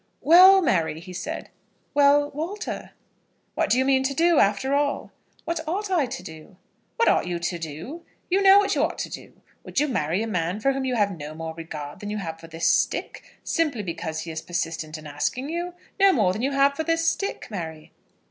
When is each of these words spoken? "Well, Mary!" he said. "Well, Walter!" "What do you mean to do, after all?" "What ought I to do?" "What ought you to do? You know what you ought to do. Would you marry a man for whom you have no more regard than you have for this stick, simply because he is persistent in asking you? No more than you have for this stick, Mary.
"Well, 0.21 0.63
Mary!" 0.63 0.99
he 0.99 1.13
said. 1.13 1.51
"Well, 1.93 2.31
Walter!" 2.31 2.89
"What 3.53 3.69
do 3.69 3.77
you 3.77 3.85
mean 3.85 4.01
to 4.05 4.15
do, 4.15 4.39
after 4.39 4.73
all?" 4.73 5.11
"What 5.45 5.59
ought 5.67 5.91
I 5.91 6.07
to 6.07 6.23
do?" 6.23 6.57
"What 6.95 7.07
ought 7.07 7.27
you 7.27 7.37
to 7.37 7.59
do? 7.59 8.03
You 8.27 8.41
know 8.41 8.57
what 8.57 8.73
you 8.73 8.81
ought 8.81 8.97
to 8.97 9.11
do. 9.11 9.33
Would 9.63 9.79
you 9.79 9.87
marry 9.87 10.23
a 10.23 10.27
man 10.27 10.59
for 10.59 10.73
whom 10.73 10.85
you 10.85 10.95
have 10.95 11.15
no 11.15 11.35
more 11.35 11.53
regard 11.53 11.99
than 11.99 12.09
you 12.09 12.17
have 12.17 12.39
for 12.39 12.47
this 12.47 12.67
stick, 12.67 13.37
simply 13.43 13.83
because 13.83 14.21
he 14.21 14.31
is 14.31 14.41
persistent 14.41 14.97
in 14.97 15.05
asking 15.05 15.49
you? 15.49 15.75
No 15.99 16.11
more 16.11 16.33
than 16.33 16.41
you 16.41 16.49
have 16.51 16.73
for 16.73 16.83
this 16.83 17.07
stick, 17.07 17.45
Mary. 17.51 17.91